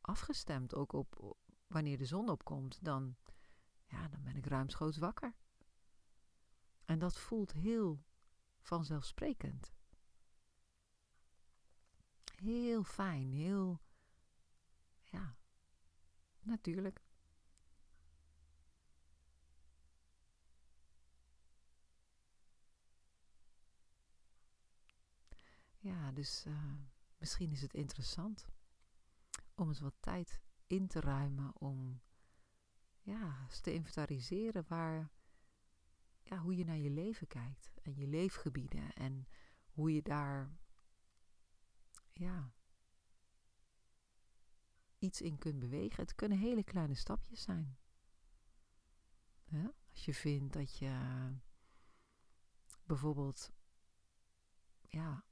afgestemd. 0.00 0.74
Ook 0.74 0.92
op 0.92 1.36
wanneer 1.66 1.98
de 1.98 2.04
zon 2.04 2.28
opkomt, 2.28 2.84
dan, 2.84 3.16
ja, 3.84 4.08
dan 4.08 4.22
ben 4.22 4.36
ik 4.36 4.46
ruimschoots 4.46 4.98
wakker. 4.98 5.34
En 6.84 6.98
dat 6.98 7.16
voelt 7.16 7.52
heel 7.52 8.04
vanzelfsprekend. 8.58 9.74
Heel 12.34 12.82
fijn, 12.82 13.32
heel, 13.32 13.80
natuurlijk. 16.46 17.00
Ja, 25.78 26.12
dus 26.12 26.44
uh, 26.46 26.72
misschien 27.18 27.52
is 27.52 27.60
het 27.60 27.74
interessant 27.74 28.46
om 29.54 29.68
eens 29.68 29.80
wat 29.80 29.96
tijd 30.00 30.40
in 30.66 30.86
te 30.86 31.00
ruimen 31.00 31.60
om 31.60 32.00
ja, 33.00 33.40
eens 33.42 33.60
te 33.60 33.72
inventariseren 33.72 34.64
waar, 34.68 35.10
ja, 36.22 36.38
hoe 36.38 36.56
je 36.56 36.64
naar 36.64 36.78
je 36.78 36.90
leven 36.90 37.26
kijkt 37.26 37.70
en 37.82 37.94
je 37.94 38.06
leefgebieden 38.06 38.92
en 38.92 39.28
hoe 39.70 39.94
je 39.94 40.02
daar 40.02 40.56
ja, 42.12 42.55
iets 45.06 45.20
in 45.20 45.38
kunt 45.38 45.58
bewegen. 45.58 46.02
Het 46.02 46.14
kunnen 46.14 46.38
hele 46.38 46.64
kleine 46.64 46.94
stapjes 46.94 47.42
zijn. 47.42 47.78
Als 49.90 50.04
je 50.04 50.14
vindt 50.14 50.52
dat 50.52 50.78
je 50.78 50.98
bijvoorbeeld 52.84 53.52
ja, 54.88 55.24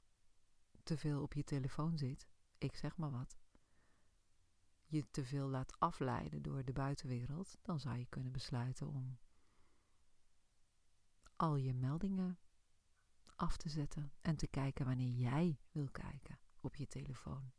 te 0.83 0.97
veel 0.97 1.21
op 1.21 1.33
je 1.33 1.43
telefoon 1.43 1.97
zit, 1.97 2.29
ik 2.57 2.75
zeg 2.75 2.97
maar 2.97 3.11
wat, 3.11 3.37
je 4.85 5.09
te 5.11 5.25
veel 5.25 5.47
laat 5.47 5.79
afleiden 5.79 6.41
door 6.41 6.65
de 6.65 6.73
buitenwereld, 6.73 7.57
dan 7.61 7.79
zou 7.79 7.97
je 7.97 8.05
kunnen 8.05 8.31
besluiten 8.31 8.87
om 8.87 9.17
al 11.35 11.55
je 11.55 11.73
meldingen 11.73 12.39
af 13.35 13.57
te 13.57 13.69
zetten 13.69 14.13
en 14.21 14.35
te 14.35 14.47
kijken 14.47 14.85
wanneer 14.85 15.11
jij 15.11 15.59
wil 15.71 15.89
kijken 15.91 16.39
op 16.59 16.75
je 16.75 16.87
telefoon. 16.87 17.51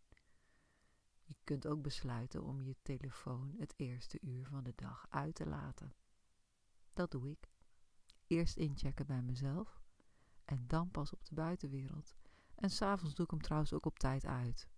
Je 1.27 1.37
kunt 1.45 1.67
ook 1.67 1.83
besluiten 1.83 2.45
om 2.45 2.63
je 2.63 2.77
telefoon 2.83 3.55
het 3.59 3.75
eerste 3.77 4.19
uur 4.21 4.47
van 4.47 4.65
de 4.65 4.73
dag 4.77 5.07
uit 5.09 5.35
te 5.35 5.47
laten. 5.47 5.95
Dat 6.93 7.11
doe 7.11 7.31
ik. 7.31 7.51
Eerst 8.27 8.57
inchecken 8.57 9.07
bij 9.07 9.23
mezelf 9.23 9.83
en 10.45 10.65
dan 10.67 10.91
pas 10.91 11.13
op 11.13 11.25
de 11.25 11.35
buitenwereld. 11.35 12.17
En 12.55 12.71
s'avonds 12.71 13.15
doe 13.15 13.25
ik 13.25 13.31
hem 13.31 13.41
trouwens 13.41 13.73
ook 13.73 13.87
op 13.87 13.99
tijd 13.99 14.25
uit. 14.25 14.69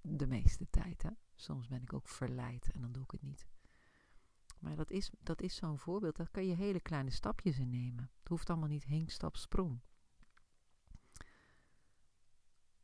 De 0.00 0.26
meeste 0.26 0.66
tijd, 0.70 1.02
hè. 1.02 1.10
Soms 1.34 1.68
ben 1.68 1.82
ik 1.82 1.92
ook 1.92 2.08
verleid 2.08 2.70
en 2.72 2.80
dan 2.80 2.92
doe 2.92 3.02
ik 3.02 3.10
het 3.10 3.22
niet. 3.22 3.46
Maar 4.58 4.76
dat 4.76 4.90
is, 4.90 5.10
dat 5.20 5.40
is 5.40 5.54
zo'n 5.54 5.78
voorbeeld. 5.78 6.16
Daar 6.16 6.30
kan 6.30 6.46
je 6.46 6.54
hele 6.54 6.80
kleine 6.80 7.10
stapjes 7.10 7.58
in 7.58 7.70
nemen. 7.70 8.10
Het 8.18 8.28
hoeft 8.28 8.50
allemaal 8.50 8.68
niet 8.68 8.84
heen, 8.84 9.08
stap, 9.08 9.36
sprong. 9.36 9.80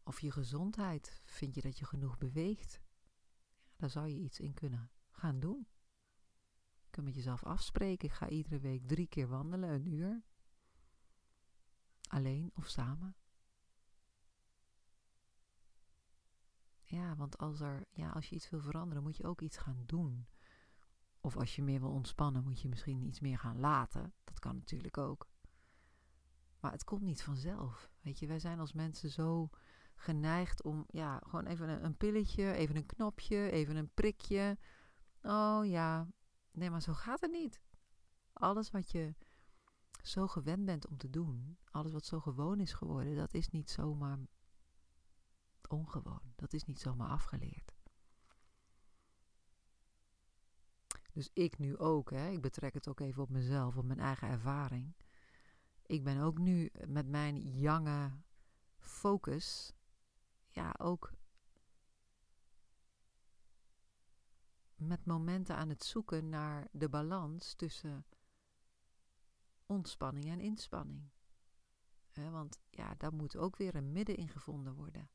Of 0.04 0.20
je 0.20 0.30
gezondheid. 0.30 1.22
Vind 1.24 1.54
je 1.54 1.60
dat 1.60 1.78
je 1.78 1.84
genoeg 1.84 2.18
beweegt? 2.18 2.80
Daar 3.76 3.90
zou 3.90 4.08
je 4.08 4.18
iets 4.18 4.40
in 4.40 4.54
kunnen 4.54 4.90
gaan 5.10 5.40
doen. 5.40 5.66
Je 6.82 6.90
kunt 6.90 7.06
met 7.06 7.14
jezelf 7.14 7.44
afspreken. 7.44 8.08
Ik 8.08 8.14
ga 8.14 8.28
iedere 8.28 8.58
week 8.58 8.86
drie 8.86 9.06
keer 9.06 9.28
wandelen, 9.28 9.70
een 9.70 9.86
uur. 9.86 10.22
Alleen 12.08 12.50
of 12.54 12.68
samen. 12.68 13.16
Ja, 16.82 17.16
want 17.16 17.38
als, 17.38 17.60
er, 17.60 17.86
ja, 17.90 18.10
als 18.10 18.28
je 18.28 18.34
iets 18.34 18.50
wil 18.50 18.60
veranderen, 18.60 19.02
moet 19.02 19.16
je 19.16 19.24
ook 19.24 19.40
iets 19.40 19.56
gaan 19.56 19.82
doen. 19.86 20.26
Of 21.20 21.36
als 21.36 21.56
je 21.56 21.62
meer 21.62 21.80
wil 21.80 21.90
ontspannen, 21.90 22.42
moet 22.42 22.60
je 22.60 22.68
misschien 22.68 23.02
iets 23.02 23.20
meer 23.20 23.38
gaan 23.38 23.60
laten. 23.60 24.14
Dat 24.24 24.38
kan 24.38 24.54
natuurlijk 24.56 24.98
ook. 24.98 25.30
Maar 26.60 26.72
het 26.72 26.84
komt 26.84 27.02
niet 27.02 27.22
vanzelf. 27.22 27.90
Weet 28.00 28.18
je, 28.18 28.26
wij 28.26 28.38
zijn 28.38 28.60
als 28.60 28.72
mensen 28.72 29.10
zo 29.10 29.50
geneigd 30.02 30.62
om, 30.62 30.84
ja, 30.88 31.20
gewoon 31.24 31.46
even 31.46 31.84
een, 31.84 31.96
pilletje, 31.96 32.52
even 32.52 32.76
een 32.76 32.86
knopje, 32.86 33.50
even 33.50 33.76
een 33.76 33.90
prikje. 33.94 34.58
Oh 35.22 35.60
ja, 35.64 36.08
nee, 36.50 36.70
maar 36.70 36.82
zo 36.82 36.92
gaat 36.92 37.20
het 37.20 37.30
niet. 37.30 37.60
Alles 38.32 38.70
wat 38.70 38.90
je 38.90 39.14
zo 40.02 40.26
gewend 40.26 40.64
bent 40.64 40.86
om 40.86 40.96
te 40.96 41.10
doen, 41.10 41.58
alles 41.70 41.92
wat 41.92 42.04
zo 42.04 42.20
gewoon 42.20 42.60
is 42.60 42.72
geworden, 42.72 43.16
dat 43.16 43.34
is 43.34 43.48
niet 43.48 43.70
zomaar 43.70 44.18
ongewoon. 45.68 46.32
Dat 46.36 46.52
is 46.52 46.64
niet 46.64 46.80
zomaar 46.80 47.08
afgeleerd. 47.08 47.74
Dus 51.12 51.30
ik 51.32 51.58
nu 51.58 51.78
ook, 51.78 52.10
hè, 52.10 52.28
ik 52.28 52.40
betrek 52.40 52.74
het 52.74 52.88
ook 52.88 53.00
even 53.00 53.22
op 53.22 53.30
mezelf, 53.30 53.76
op 53.76 53.84
mijn 53.84 53.98
eigen 53.98 54.28
ervaring. 54.28 54.94
Ik 55.86 56.04
ben 56.04 56.18
ook 56.18 56.38
nu 56.38 56.70
met 56.86 57.08
mijn 57.08 57.40
jonge 57.40 58.12
focus, 58.78 59.72
ja, 60.52 60.74
ook 60.78 61.12
met 64.74 65.04
momenten 65.04 65.56
aan 65.56 65.68
het 65.68 65.84
zoeken 65.84 66.28
naar 66.28 66.68
de 66.72 66.88
balans 66.88 67.54
tussen 67.54 68.06
ontspanning 69.66 70.26
en 70.26 70.40
inspanning. 70.40 71.10
want 72.12 72.60
ja, 72.70 72.94
daar 72.94 73.14
moet 73.14 73.36
ook 73.36 73.56
weer 73.56 73.74
een 73.74 73.92
midden 73.92 74.16
in 74.16 74.28
gevonden 74.28 74.74
worden 74.74 75.10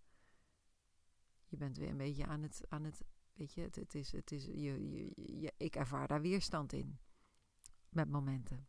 je 1.47 1.57
bent 1.57 1.77
weer 1.77 1.89
een 1.89 1.97
beetje 1.97 2.25
aan 2.25 2.41
het, 2.41 2.61
aan 2.69 2.83
het 2.83 3.03
weet 3.33 3.53
je, 3.53 3.61
het, 3.61 3.75
het 3.75 3.95
is, 3.95 4.11
het 4.11 4.31
is, 4.31 4.45
je, 4.45 4.89
je, 4.89 5.39
je, 5.39 5.53
ik 5.57 5.75
ervaar 5.75 6.07
daar 6.07 6.21
weerstand 6.21 6.73
in. 6.73 6.99
Met 7.89 8.09
momenten. 8.09 8.67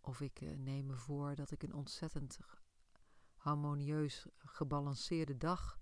Of 0.00 0.20
ik 0.20 0.40
uh, 0.40 0.56
neem 0.56 0.86
me 0.86 0.96
voor 0.96 1.34
dat 1.34 1.50
ik 1.50 1.62
een 1.62 1.74
ontzettend 1.74 2.38
harmonieus 3.42 4.26
gebalanceerde 4.38 5.36
dag 5.36 5.80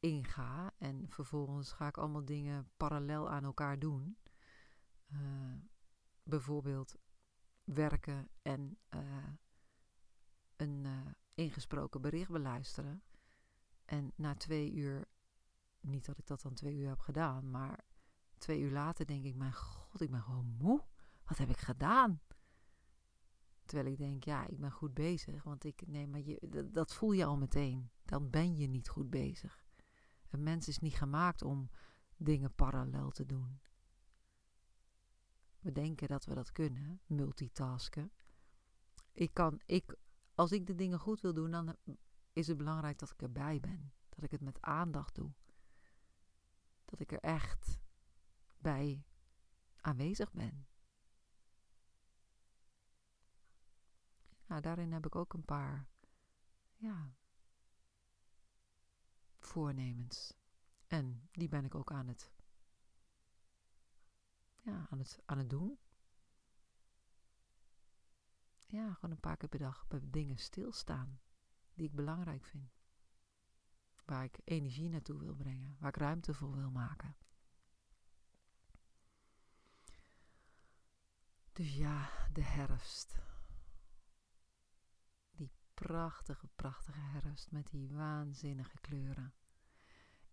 inga. 0.00 0.72
En 0.78 1.08
vervolgens 1.08 1.72
ga 1.72 1.86
ik 1.86 1.96
allemaal 1.96 2.24
dingen 2.24 2.70
parallel 2.76 3.30
aan 3.30 3.44
elkaar 3.44 3.78
doen. 3.78 4.16
Uh, 5.12 5.20
bijvoorbeeld 6.22 6.96
werken 7.64 8.28
en 8.42 8.78
uh, 8.94 9.28
een 10.56 10.86
ingesproken 11.34 12.00
bericht 12.00 12.30
beluisteren. 12.30 13.02
En 13.84 14.12
na 14.16 14.34
twee 14.34 14.72
uur, 14.72 15.08
niet 15.80 16.04
dat 16.04 16.18
ik 16.18 16.26
dat 16.26 16.42
dan 16.42 16.54
twee 16.54 16.74
uur 16.74 16.88
heb 16.88 17.00
gedaan, 17.00 17.50
maar 17.50 17.84
twee 18.38 18.60
uur 18.60 18.70
later 18.70 19.06
denk 19.06 19.24
ik, 19.24 19.34
mijn 19.34 19.54
god, 19.54 20.00
ik 20.00 20.10
ben 20.10 20.22
gewoon 20.22 20.56
moe. 20.58 20.84
Wat 21.24 21.38
heb 21.38 21.48
ik 21.48 21.58
gedaan? 21.58 22.20
Terwijl 23.64 23.92
ik 23.92 23.98
denk, 23.98 24.24
ja, 24.24 24.46
ik 24.46 24.60
ben 24.60 24.70
goed 24.70 24.94
bezig. 24.94 25.42
Want 25.42 25.64
ik, 25.64 25.86
nee, 25.86 26.06
maar 26.06 26.20
je, 26.20 26.68
dat 26.72 26.94
voel 26.94 27.12
je 27.12 27.24
al 27.24 27.36
meteen. 27.36 27.90
Dan 28.04 28.30
ben 28.30 28.56
je 28.56 28.66
niet 28.66 28.88
goed 28.88 29.10
bezig. 29.10 29.64
Een 30.28 30.42
mens 30.42 30.68
is 30.68 30.78
niet 30.78 30.94
gemaakt 30.94 31.42
om 31.42 31.70
dingen 32.16 32.54
parallel 32.54 33.10
te 33.10 33.26
doen. 33.26 33.60
We 35.60 35.72
denken 35.72 36.08
dat 36.08 36.24
we 36.24 36.34
dat 36.34 36.52
kunnen, 36.52 37.00
multitasken. 37.06 38.12
Ik 39.12 39.34
kan, 39.34 39.60
ik 39.64 39.96
als 40.34 40.52
ik 40.52 40.66
de 40.66 40.74
dingen 40.74 40.98
goed 40.98 41.20
wil 41.20 41.34
doen, 41.34 41.50
dan 41.50 41.76
is 42.32 42.46
het 42.46 42.56
belangrijk 42.56 42.98
dat 42.98 43.10
ik 43.10 43.22
erbij 43.22 43.60
ben. 43.60 43.92
Dat 44.08 44.24
ik 44.24 44.30
het 44.30 44.40
met 44.40 44.60
aandacht 44.60 45.14
doe. 45.14 45.32
Dat 46.84 47.00
ik 47.00 47.12
er 47.12 47.20
echt 47.20 47.80
bij 48.58 49.04
aanwezig 49.76 50.32
ben. 50.32 50.66
Nou, 54.54 54.66
daarin 54.66 54.92
heb 54.92 55.06
ik 55.06 55.14
ook 55.14 55.32
een 55.32 55.44
paar 55.44 55.86
ja, 56.76 57.14
voornemens. 59.38 60.34
En 60.86 61.28
die 61.32 61.48
ben 61.48 61.64
ik 61.64 61.74
ook 61.74 61.92
aan 61.92 62.08
het, 62.08 62.32
ja, 64.62 64.86
aan 64.90 64.98
het, 64.98 65.22
aan 65.24 65.38
het 65.38 65.50
doen 65.50 65.78
ja, 68.66 68.92
gewoon 68.92 69.10
een 69.10 69.20
paar 69.20 69.36
keer 69.36 69.48
per 69.48 69.58
dag 69.58 69.86
bij 69.88 70.00
dingen 70.02 70.38
stilstaan 70.38 71.20
die 71.72 71.86
ik 71.86 71.94
belangrijk 71.94 72.44
vind. 72.44 72.70
Waar 74.04 74.24
ik 74.24 74.40
energie 74.44 74.88
naartoe 74.88 75.18
wil 75.18 75.34
brengen, 75.34 75.76
waar 75.78 75.88
ik 75.88 75.96
ruimte 75.96 76.34
voor 76.34 76.56
wil 76.56 76.70
maken. 76.70 77.16
Dus 81.52 81.76
ja, 81.76 82.28
de 82.32 82.42
herfst. 82.42 83.33
Prachtige, 85.74 86.48
prachtige 86.56 87.00
herfst 87.00 87.50
met 87.50 87.70
die 87.70 87.88
waanzinnige 87.88 88.78
kleuren. 88.80 89.34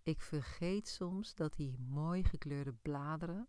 Ik 0.04 0.22
vergeet 0.22 0.88
soms 0.88 1.36
dat 1.36 1.56
die 1.56 1.80
mooi 1.80 2.24
gekleurde 2.24 2.74
bladeren 2.74 3.48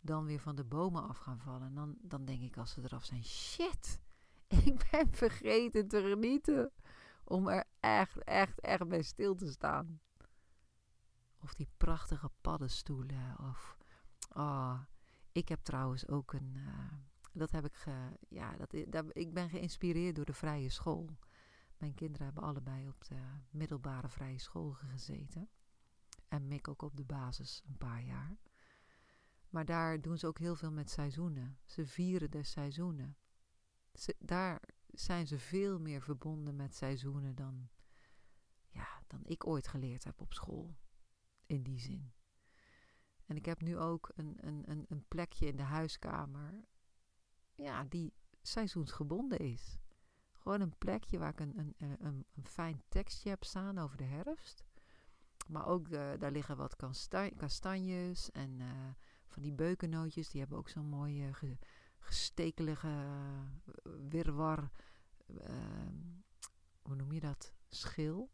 dan 0.00 0.24
weer 0.24 0.40
van 0.40 0.56
de 0.56 0.64
bomen 0.64 1.08
af 1.08 1.18
gaan 1.18 1.38
vallen. 1.40 1.74
dan, 1.74 1.96
dan 2.00 2.24
denk 2.24 2.42
ik 2.42 2.56
als 2.56 2.72
ze 2.72 2.82
eraf 2.82 3.04
zijn, 3.04 3.24
shit, 3.24 4.00
ik 4.64 4.88
ben 4.90 5.12
vergeten 5.12 5.88
te 5.88 6.00
genieten. 6.00 6.72
Om 7.24 7.48
er 7.48 7.64
echt, 7.80 8.24
echt, 8.24 8.60
echt 8.60 8.88
bij 8.88 9.02
stil 9.02 9.34
te 9.34 9.50
staan. 9.50 10.00
Of 11.42 11.54
die 11.54 11.68
prachtige 11.76 12.30
paddenstoelen. 12.40 13.38
Of, 13.38 13.76
oh, 14.32 14.80
ik 15.32 15.48
heb 15.48 15.60
trouwens 15.62 16.08
ook 16.08 16.32
een, 16.32 16.54
uh, 16.56 16.92
dat 17.32 17.50
heb 17.50 17.64
ik, 17.64 17.74
ge, 17.74 18.18
ja, 18.28 18.56
dat, 18.56 19.16
ik 19.16 19.32
ben 19.32 19.50
geïnspireerd 19.50 20.16
door 20.16 20.24
de 20.24 20.32
vrije 20.32 20.68
school. 20.68 21.18
Mijn 21.76 21.94
kinderen 21.94 22.26
hebben 22.26 22.42
allebei 22.42 22.88
op 22.88 23.04
de 23.04 23.20
middelbare 23.50 24.08
vrije 24.08 24.38
school 24.38 24.72
gezeten. 24.72 25.48
En 26.28 26.48
Mick 26.48 26.68
ook 26.68 26.82
op 26.82 26.96
de 26.96 27.04
basis 27.04 27.62
een 27.66 27.78
paar 27.78 28.02
jaar. 28.02 28.38
Maar 29.48 29.64
daar 29.64 30.00
doen 30.00 30.18
ze 30.18 30.26
ook 30.26 30.38
heel 30.38 30.56
veel 30.56 30.72
met 30.72 30.90
seizoenen. 30.90 31.58
Ze 31.64 31.86
vieren 31.86 32.30
de 32.30 32.42
seizoenen. 32.42 33.16
Daar 34.18 34.62
zijn 34.86 35.26
ze 35.26 35.38
veel 35.38 35.78
meer 35.78 36.02
verbonden 36.02 36.56
met 36.56 36.74
seizoenen 36.74 37.34
dan, 37.34 37.68
ja, 38.68 39.02
dan 39.06 39.20
ik 39.24 39.46
ooit 39.46 39.68
geleerd 39.68 40.04
heb 40.04 40.20
op 40.20 40.32
school. 40.32 40.76
In 41.46 41.62
die 41.62 41.78
zin. 41.80 42.12
En 43.26 43.36
ik 43.36 43.44
heb 43.44 43.60
nu 43.60 43.78
ook 43.78 44.12
een, 44.14 44.36
een, 44.40 44.84
een 44.88 45.04
plekje 45.08 45.46
in 45.46 45.56
de 45.56 45.62
huiskamer. 45.62 46.64
Ja, 47.60 47.84
die 47.84 48.12
seizoensgebonden 48.42 49.38
is. 49.38 49.78
Gewoon 50.32 50.60
een 50.60 50.78
plekje 50.78 51.18
waar 51.18 51.30
ik 51.30 51.40
een, 51.40 51.58
een, 51.58 51.74
een, 51.78 52.26
een 52.34 52.46
fijn 52.46 52.82
tekstje 52.88 53.28
heb 53.28 53.44
staan 53.44 53.78
over 53.78 53.96
de 53.96 54.04
herfst. 54.04 54.64
Maar 55.48 55.66
ook 55.66 55.88
uh, 55.88 56.10
daar 56.18 56.30
liggen 56.30 56.56
wat 56.56 56.76
kastanjes 57.36 58.30
en 58.30 58.60
uh, 58.60 58.68
van 59.26 59.42
die 59.42 59.52
beukennootjes. 59.52 60.30
Die 60.30 60.40
hebben 60.40 60.58
ook 60.58 60.68
zo'n 60.68 60.88
mooie 60.88 61.34
ge, 61.34 61.58
gestekelige 61.98 63.06
wirwar. 64.08 64.70
Ehm, 65.26 65.96
hoe 66.82 66.94
noem 66.94 67.12
je 67.12 67.20
dat? 67.20 67.54
Schil. 67.68 68.30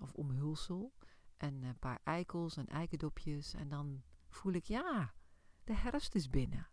of 0.00 0.12
omhulsel. 0.12 0.92
En 1.36 1.62
een 1.62 1.78
paar 1.78 2.00
eikels 2.04 2.56
en 2.56 2.66
eikendopjes. 2.66 3.54
En 3.54 3.68
dan 3.68 4.02
voel 4.28 4.52
ik, 4.52 4.64
ja, 4.64 5.14
de 5.64 5.74
herfst 5.74 6.14
is 6.14 6.30
binnen. 6.30 6.71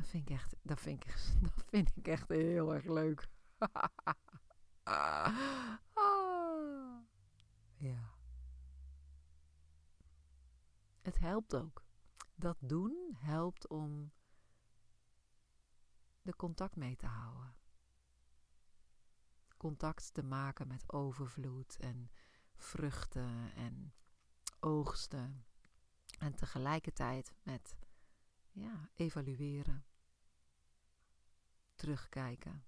Dat 0.00 0.08
vind 0.08 0.30
ik 0.30 0.36
echt, 0.36 0.56
dat 0.62 0.80
vind 0.80 1.04
ik, 1.04 1.14
dat 1.54 1.64
vind 1.66 1.96
ik 1.96 2.08
echt 2.08 2.28
heel 2.28 2.74
erg 2.74 2.84
leuk. 2.84 3.28
ah. 4.82 5.36
Ja. 7.76 8.14
Het 11.00 11.18
helpt 11.18 11.54
ook. 11.54 11.84
Dat 12.34 12.56
doen 12.60 13.16
helpt 13.18 13.68
om 13.68 14.12
de 16.22 16.36
contact 16.36 16.76
mee 16.76 16.96
te 16.96 17.06
houden. 17.06 17.56
Contact 19.56 20.14
te 20.14 20.22
maken 20.22 20.68
met 20.68 20.92
overvloed 20.92 21.76
en 21.76 22.10
vruchten 22.56 23.54
en 23.54 23.94
oogsten. 24.60 25.44
En 26.18 26.34
tegelijkertijd 26.34 27.34
met 27.42 27.76
ja, 28.52 28.88
evalueren, 28.94 29.84
terugkijken 31.80 32.64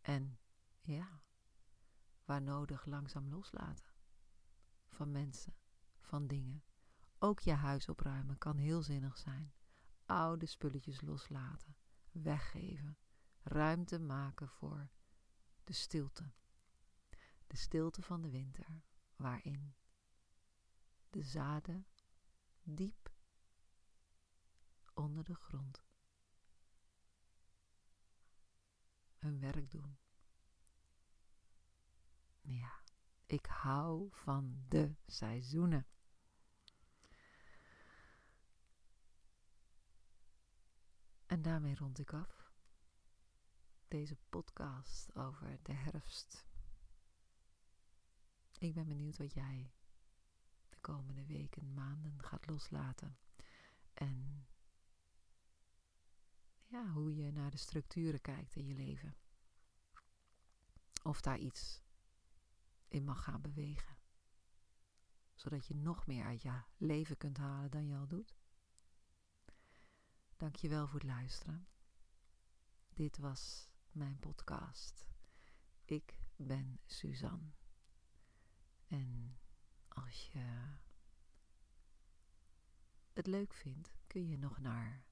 en 0.00 0.38
ja, 0.80 1.22
waar 2.24 2.42
nodig 2.42 2.84
langzaam 2.84 3.28
loslaten 3.28 3.92
van 4.88 5.10
mensen, 5.10 5.54
van 6.00 6.26
dingen. 6.26 6.64
Ook 7.18 7.40
je 7.40 7.52
huis 7.52 7.88
opruimen 7.88 8.38
kan 8.38 8.56
heel 8.56 8.82
zinnig 8.82 9.18
zijn. 9.18 9.52
Oude 10.04 10.46
spulletjes 10.46 11.00
loslaten, 11.00 11.76
weggeven, 12.10 12.98
ruimte 13.42 13.98
maken 13.98 14.48
voor 14.48 14.90
de 15.64 15.72
stilte. 15.72 16.32
De 17.46 17.56
stilte 17.56 18.02
van 18.02 18.22
de 18.22 18.30
winter, 18.30 18.82
waarin 19.16 19.74
de 21.10 21.22
zaden 21.22 21.86
diep 22.62 23.12
onder 24.94 25.24
de 25.24 25.34
grond 25.34 25.84
werk 29.42 29.70
doen. 29.70 29.98
Ja. 32.40 32.80
Ik 33.26 33.46
hou 33.46 34.08
van 34.12 34.64
de 34.68 34.94
seizoenen. 35.06 35.86
En 41.26 41.42
daarmee 41.42 41.74
rond 41.74 41.98
ik 41.98 42.12
af. 42.12 42.52
Deze 43.88 44.16
podcast 44.28 45.14
over 45.14 45.58
de 45.62 45.72
herfst. 45.72 46.46
Ik 48.58 48.74
ben 48.74 48.88
benieuwd 48.88 49.16
wat 49.16 49.32
jij 49.32 49.72
de 50.68 50.76
komende 50.80 51.26
weken, 51.26 51.74
maanden 51.74 52.22
gaat 52.22 52.46
loslaten. 52.46 53.18
En 53.94 54.46
ja, 56.66 56.90
hoe 56.92 57.14
je 57.14 57.32
naar 57.32 57.50
de 57.50 57.56
structuren 57.56 58.20
kijkt 58.20 58.56
in 58.56 58.66
je 58.66 58.74
leven. 58.74 59.16
Of 61.02 61.20
daar 61.20 61.38
iets 61.38 61.82
in 62.88 63.04
mag 63.04 63.24
gaan 63.24 63.40
bewegen. 63.40 63.96
Zodat 65.34 65.66
je 65.66 65.74
nog 65.74 66.06
meer 66.06 66.24
uit 66.24 66.42
je 66.42 66.60
leven 66.76 67.16
kunt 67.16 67.36
halen 67.36 67.70
dan 67.70 67.86
je 67.86 67.96
al 67.96 68.06
doet. 68.06 68.36
Dankjewel 70.36 70.86
voor 70.86 71.00
het 71.00 71.08
luisteren. 71.08 71.66
Dit 72.94 73.18
was 73.18 73.70
mijn 73.90 74.18
podcast. 74.18 75.06
Ik 75.84 76.18
ben 76.36 76.78
Suzanne. 76.86 77.52
En 78.86 79.38
als 79.88 80.30
je 80.32 80.76
het 83.12 83.26
leuk 83.26 83.54
vindt, 83.54 83.94
kun 84.06 84.28
je 84.28 84.38
nog 84.38 84.58
naar 84.58 85.04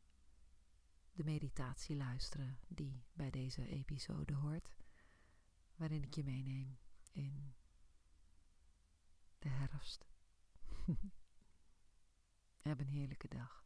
de 1.13 1.25
meditatie 1.25 1.97
luisteren 1.97 2.59
die 2.69 3.05
bij 3.13 3.31
deze 3.31 3.67
episode 3.67 4.35
hoort, 4.35 4.77
waarin 5.81 6.03
ik 6.03 6.15
je 6.15 6.25
meeneem 6.25 6.79
in 7.13 7.55
de 9.39 9.49
herfst. 9.49 10.07
Heb 12.69 12.81
een 12.81 12.89
heerlijke 12.89 13.29
dag. 13.29 13.65